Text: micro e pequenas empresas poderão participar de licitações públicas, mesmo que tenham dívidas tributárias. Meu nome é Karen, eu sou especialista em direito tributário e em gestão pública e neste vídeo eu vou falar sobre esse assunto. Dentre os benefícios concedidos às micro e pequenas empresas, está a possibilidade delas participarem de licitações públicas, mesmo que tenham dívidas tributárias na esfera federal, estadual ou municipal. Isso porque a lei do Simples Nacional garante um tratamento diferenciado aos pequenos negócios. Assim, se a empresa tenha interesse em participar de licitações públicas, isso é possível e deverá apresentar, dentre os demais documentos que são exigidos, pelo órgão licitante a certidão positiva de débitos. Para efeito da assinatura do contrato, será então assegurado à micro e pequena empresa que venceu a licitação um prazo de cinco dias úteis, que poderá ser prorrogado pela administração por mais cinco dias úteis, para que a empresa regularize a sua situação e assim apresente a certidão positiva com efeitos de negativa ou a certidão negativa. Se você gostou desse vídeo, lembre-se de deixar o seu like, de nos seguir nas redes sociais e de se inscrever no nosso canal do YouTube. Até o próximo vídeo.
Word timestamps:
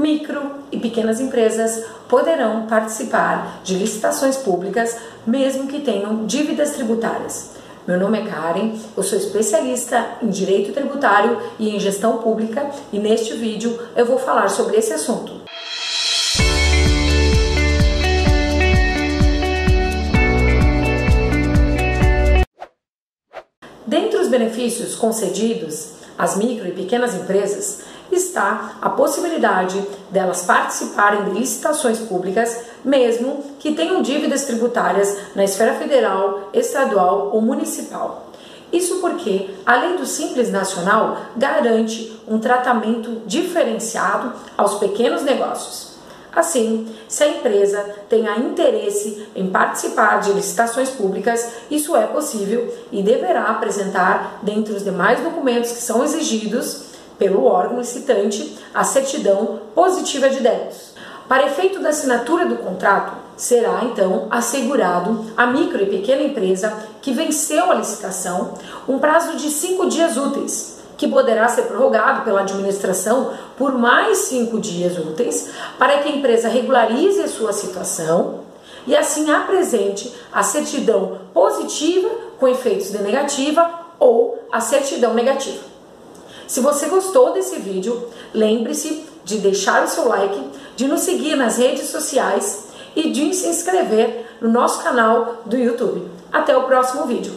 micro 0.00 0.52
e 0.72 0.78
pequenas 0.78 1.20
empresas 1.20 1.84
poderão 2.08 2.66
participar 2.66 3.60
de 3.62 3.74
licitações 3.74 4.36
públicas, 4.36 4.96
mesmo 5.26 5.68
que 5.68 5.80
tenham 5.80 6.26
dívidas 6.26 6.70
tributárias. 6.70 7.50
Meu 7.86 7.98
nome 7.98 8.20
é 8.20 8.26
Karen, 8.26 8.72
eu 8.96 9.02
sou 9.02 9.18
especialista 9.18 10.18
em 10.22 10.28
direito 10.28 10.72
tributário 10.72 11.38
e 11.58 11.70
em 11.70 11.78
gestão 11.80 12.18
pública 12.18 12.70
e 12.92 12.98
neste 12.98 13.34
vídeo 13.34 13.78
eu 13.96 14.06
vou 14.06 14.18
falar 14.18 14.48
sobre 14.48 14.76
esse 14.76 14.92
assunto. 14.92 15.40
Dentre 23.86 24.18
os 24.18 24.28
benefícios 24.28 24.94
concedidos 24.94 25.94
às 26.16 26.36
micro 26.36 26.68
e 26.68 26.72
pequenas 26.72 27.14
empresas, 27.14 27.80
está 28.16 28.76
a 28.80 28.90
possibilidade 28.90 29.82
delas 30.10 30.42
participarem 30.42 31.24
de 31.24 31.38
licitações 31.38 31.98
públicas, 31.98 32.64
mesmo 32.84 33.44
que 33.58 33.74
tenham 33.74 34.02
dívidas 34.02 34.44
tributárias 34.44 35.16
na 35.34 35.44
esfera 35.44 35.74
federal, 35.74 36.50
estadual 36.52 37.30
ou 37.32 37.40
municipal. 37.40 38.30
Isso 38.72 39.00
porque 39.00 39.50
a 39.66 39.76
lei 39.76 39.96
do 39.96 40.06
Simples 40.06 40.50
Nacional 40.50 41.18
garante 41.36 42.20
um 42.28 42.38
tratamento 42.38 43.22
diferenciado 43.26 44.32
aos 44.56 44.74
pequenos 44.74 45.22
negócios. 45.22 45.90
Assim, 46.32 46.88
se 47.08 47.24
a 47.24 47.28
empresa 47.28 47.84
tenha 48.08 48.38
interesse 48.38 49.26
em 49.34 49.50
participar 49.50 50.20
de 50.20 50.32
licitações 50.32 50.88
públicas, 50.88 51.54
isso 51.68 51.96
é 51.96 52.06
possível 52.06 52.72
e 52.92 53.02
deverá 53.02 53.46
apresentar, 53.46 54.38
dentre 54.42 54.72
os 54.72 54.84
demais 54.84 55.20
documentos 55.20 55.72
que 55.72 55.82
são 55.82 56.04
exigidos, 56.04 56.89
pelo 57.20 57.44
órgão 57.44 57.78
licitante 57.78 58.58
a 58.74 58.82
certidão 58.82 59.60
positiva 59.74 60.30
de 60.30 60.40
débitos. 60.40 60.94
Para 61.28 61.46
efeito 61.46 61.78
da 61.78 61.90
assinatura 61.90 62.46
do 62.46 62.56
contrato, 62.56 63.12
será 63.36 63.82
então 63.84 64.26
assegurado 64.30 65.26
à 65.36 65.46
micro 65.46 65.82
e 65.82 65.86
pequena 65.86 66.22
empresa 66.22 66.72
que 67.00 67.12
venceu 67.12 67.70
a 67.70 67.74
licitação 67.74 68.54
um 68.88 68.98
prazo 68.98 69.36
de 69.36 69.50
cinco 69.50 69.86
dias 69.86 70.16
úteis, 70.16 70.80
que 70.96 71.06
poderá 71.06 71.46
ser 71.46 71.62
prorrogado 71.62 72.22
pela 72.22 72.40
administração 72.40 73.32
por 73.56 73.78
mais 73.78 74.18
cinco 74.18 74.58
dias 74.58 74.98
úteis, 74.98 75.50
para 75.78 75.98
que 75.98 76.08
a 76.08 76.16
empresa 76.16 76.48
regularize 76.48 77.20
a 77.20 77.28
sua 77.28 77.52
situação 77.52 78.40
e 78.86 78.96
assim 78.96 79.30
apresente 79.30 80.12
a 80.32 80.42
certidão 80.42 81.18
positiva 81.34 82.08
com 82.38 82.48
efeitos 82.48 82.90
de 82.90 82.98
negativa 82.98 83.70
ou 83.98 84.42
a 84.50 84.60
certidão 84.60 85.12
negativa. 85.12 85.69
Se 86.50 86.58
você 86.58 86.86
gostou 86.86 87.32
desse 87.32 87.60
vídeo, 87.60 88.08
lembre-se 88.34 89.06
de 89.24 89.38
deixar 89.38 89.84
o 89.84 89.88
seu 89.88 90.08
like, 90.08 90.50
de 90.74 90.88
nos 90.88 91.02
seguir 91.02 91.36
nas 91.36 91.58
redes 91.58 91.86
sociais 91.90 92.64
e 92.96 93.10
de 93.10 93.32
se 93.32 93.46
inscrever 93.46 94.26
no 94.40 94.50
nosso 94.50 94.82
canal 94.82 95.42
do 95.46 95.56
YouTube. 95.56 96.10
Até 96.32 96.56
o 96.56 96.64
próximo 96.64 97.06
vídeo. 97.06 97.32